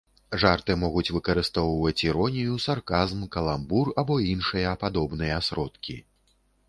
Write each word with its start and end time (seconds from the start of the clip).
Жарты 0.43 0.75
могуць 0.83 1.13
выкарыстоўваць 1.17 2.05
іронію, 2.07 2.55
сарказм, 2.65 3.21
каламбур 3.35 3.93
або 4.03 4.17
іншыя 4.33 4.73
падобныя 4.85 5.37
сродкі. 5.51 5.95